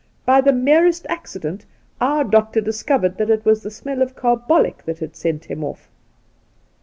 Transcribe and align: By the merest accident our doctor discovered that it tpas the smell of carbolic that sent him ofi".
By 0.25 0.41
the 0.41 0.51
merest 0.51 1.05
accident 1.09 1.67
our 2.01 2.23
doctor 2.23 2.59
discovered 2.59 3.19
that 3.19 3.29
it 3.29 3.43
tpas 3.43 3.61
the 3.61 3.69
smell 3.69 4.01
of 4.01 4.15
carbolic 4.15 4.83
that 4.85 5.15
sent 5.15 5.45
him 5.45 5.59
ofi". 5.59 5.89